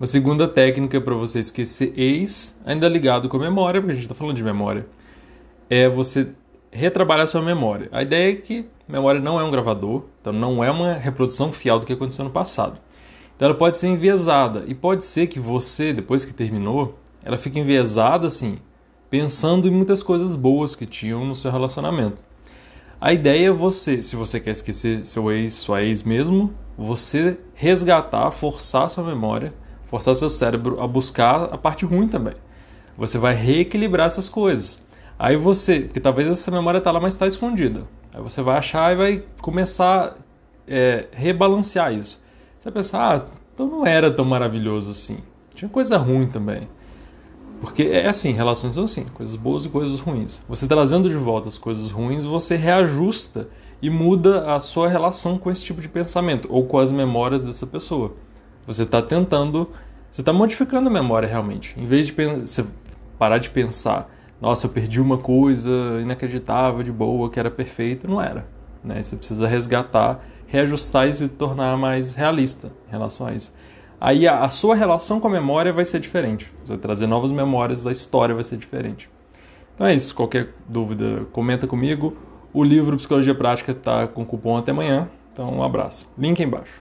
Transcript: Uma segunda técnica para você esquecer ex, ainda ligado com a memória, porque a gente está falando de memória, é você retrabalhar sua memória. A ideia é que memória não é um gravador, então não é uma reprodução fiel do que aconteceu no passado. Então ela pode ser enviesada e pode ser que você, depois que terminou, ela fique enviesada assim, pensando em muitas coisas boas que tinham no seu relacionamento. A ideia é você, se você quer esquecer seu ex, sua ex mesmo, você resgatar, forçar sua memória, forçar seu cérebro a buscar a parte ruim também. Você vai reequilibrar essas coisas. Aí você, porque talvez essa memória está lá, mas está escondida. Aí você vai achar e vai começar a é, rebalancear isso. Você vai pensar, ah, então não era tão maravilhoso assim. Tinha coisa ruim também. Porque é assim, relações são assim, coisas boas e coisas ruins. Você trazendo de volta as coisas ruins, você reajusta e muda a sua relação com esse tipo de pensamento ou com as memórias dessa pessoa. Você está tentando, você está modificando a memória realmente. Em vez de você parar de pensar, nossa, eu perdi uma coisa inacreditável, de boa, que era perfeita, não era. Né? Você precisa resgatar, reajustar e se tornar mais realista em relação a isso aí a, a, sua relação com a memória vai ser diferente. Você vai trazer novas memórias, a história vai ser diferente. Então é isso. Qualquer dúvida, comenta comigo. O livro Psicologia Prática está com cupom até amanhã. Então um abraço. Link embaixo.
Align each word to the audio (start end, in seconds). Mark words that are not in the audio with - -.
Uma 0.00 0.06
segunda 0.06 0.48
técnica 0.48 0.98
para 0.98 1.14
você 1.14 1.40
esquecer 1.40 1.92
ex, 1.94 2.58
ainda 2.64 2.88
ligado 2.88 3.28
com 3.28 3.36
a 3.36 3.40
memória, 3.40 3.82
porque 3.82 3.90
a 3.90 3.94
gente 3.94 4.04
está 4.04 4.14
falando 4.14 4.34
de 4.34 4.42
memória, 4.42 4.86
é 5.68 5.90
você 5.90 6.28
retrabalhar 6.72 7.26
sua 7.26 7.42
memória. 7.42 7.86
A 7.92 8.00
ideia 8.00 8.32
é 8.32 8.34
que 8.34 8.64
memória 8.88 9.20
não 9.20 9.38
é 9.38 9.44
um 9.44 9.50
gravador, 9.50 10.04
então 10.18 10.32
não 10.32 10.64
é 10.64 10.70
uma 10.70 10.94
reprodução 10.94 11.52
fiel 11.52 11.78
do 11.78 11.84
que 11.84 11.92
aconteceu 11.92 12.24
no 12.24 12.30
passado. 12.30 12.78
Então 13.36 13.46
ela 13.46 13.54
pode 13.54 13.76
ser 13.76 13.88
enviesada 13.88 14.64
e 14.66 14.74
pode 14.74 15.04
ser 15.04 15.26
que 15.26 15.38
você, 15.38 15.92
depois 15.92 16.24
que 16.24 16.32
terminou, 16.32 16.98
ela 17.22 17.36
fique 17.36 17.60
enviesada 17.60 18.26
assim, 18.26 18.56
pensando 19.10 19.68
em 19.68 19.70
muitas 19.70 20.02
coisas 20.02 20.34
boas 20.34 20.74
que 20.74 20.86
tinham 20.86 21.26
no 21.26 21.34
seu 21.34 21.52
relacionamento. 21.52 22.16
A 22.98 23.12
ideia 23.12 23.48
é 23.48 23.52
você, 23.52 24.00
se 24.00 24.16
você 24.16 24.40
quer 24.40 24.52
esquecer 24.52 25.04
seu 25.04 25.30
ex, 25.30 25.52
sua 25.56 25.82
ex 25.82 26.02
mesmo, 26.02 26.54
você 26.74 27.38
resgatar, 27.52 28.30
forçar 28.30 28.88
sua 28.88 29.04
memória, 29.04 29.52
forçar 29.90 30.14
seu 30.14 30.30
cérebro 30.30 30.80
a 30.80 30.86
buscar 30.86 31.52
a 31.52 31.58
parte 31.58 31.84
ruim 31.84 32.06
também. 32.06 32.34
Você 32.96 33.18
vai 33.18 33.34
reequilibrar 33.34 34.06
essas 34.06 34.28
coisas. 34.28 34.80
Aí 35.18 35.36
você, 35.36 35.80
porque 35.80 36.00
talvez 36.00 36.28
essa 36.28 36.50
memória 36.50 36.78
está 36.78 36.92
lá, 36.92 37.00
mas 37.00 37.14
está 37.14 37.26
escondida. 37.26 37.86
Aí 38.14 38.22
você 38.22 38.40
vai 38.40 38.56
achar 38.56 38.92
e 38.92 38.96
vai 38.96 39.24
começar 39.42 40.10
a 40.10 40.14
é, 40.66 41.08
rebalancear 41.12 41.92
isso. 41.92 42.20
Você 42.56 42.64
vai 42.70 42.74
pensar, 42.74 43.16
ah, 43.16 43.26
então 43.52 43.66
não 43.66 43.84
era 43.84 44.10
tão 44.10 44.24
maravilhoso 44.24 44.92
assim. 44.92 45.18
Tinha 45.54 45.68
coisa 45.68 45.98
ruim 45.98 46.28
também. 46.28 46.68
Porque 47.60 47.82
é 47.82 48.08
assim, 48.08 48.32
relações 48.32 48.74
são 48.74 48.84
assim, 48.84 49.04
coisas 49.12 49.36
boas 49.36 49.64
e 49.64 49.68
coisas 49.68 50.00
ruins. 50.00 50.40
Você 50.48 50.66
trazendo 50.66 51.10
de 51.10 51.16
volta 51.16 51.48
as 51.48 51.58
coisas 51.58 51.90
ruins, 51.90 52.24
você 52.24 52.56
reajusta 52.56 53.48
e 53.82 53.90
muda 53.90 54.54
a 54.54 54.60
sua 54.60 54.88
relação 54.88 55.36
com 55.36 55.50
esse 55.50 55.64
tipo 55.64 55.82
de 55.82 55.88
pensamento 55.88 56.48
ou 56.50 56.64
com 56.64 56.78
as 56.78 56.92
memórias 56.92 57.42
dessa 57.42 57.66
pessoa. 57.66 58.14
Você 58.66 58.82
está 58.82 59.02
tentando, 59.02 59.70
você 60.10 60.20
está 60.22 60.32
modificando 60.32 60.88
a 60.88 60.92
memória 60.92 61.28
realmente. 61.28 61.78
Em 61.78 61.86
vez 61.86 62.06
de 62.06 62.12
você 62.12 62.64
parar 63.18 63.38
de 63.38 63.50
pensar, 63.50 64.10
nossa, 64.40 64.66
eu 64.66 64.70
perdi 64.70 65.00
uma 65.00 65.18
coisa 65.18 65.70
inacreditável, 66.00 66.82
de 66.82 66.92
boa, 66.92 67.30
que 67.30 67.38
era 67.38 67.50
perfeita, 67.50 68.08
não 68.08 68.20
era. 68.20 68.46
Né? 68.82 69.02
Você 69.02 69.16
precisa 69.16 69.46
resgatar, 69.46 70.24
reajustar 70.46 71.08
e 71.08 71.14
se 71.14 71.28
tornar 71.28 71.76
mais 71.76 72.14
realista 72.14 72.72
em 72.88 72.90
relação 72.90 73.26
a 73.26 73.34
isso 73.34 73.52
aí 74.00 74.26
a, 74.26 74.42
a, 74.42 74.48
sua 74.48 74.74
relação 74.74 75.20
com 75.20 75.28
a 75.28 75.30
memória 75.30 75.72
vai 75.72 75.84
ser 75.84 76.00
diferente. 76.00 76.52
Você 76.64 76.72
vai 76.72 76.78
trazer 76.78 77.06
novas 77.06 77.30
memórias, 77.30 77.86
a 77.86 77.92
história 77.92 78.34
vai 78.34 78.42
ser 78.42 78.56
diferente. 78.56 79.10
Então 79.74 79.86
é 79.86 79.94
isso. 79.94 80.14
Qualquer 80.14 80.54
dúvida, 80.66 81.26
comenta 81.32 81.66
comigo. 81.66 82.16
O 82.52 82.64
livro 82.64 82.96
Psicologia 82.96 83.34
Prática 83.34 83.72
está 83.72 84.08
com 84.08 84.24
cupom 84.24 84.56
até 84.56 84.70
amanhã. 84.70 85.08
Então 85.32 85.52
um 85.52 85.62
abraço. 85.62 86.08
Link 86.18 86.42
embaixo. 86.42 86.78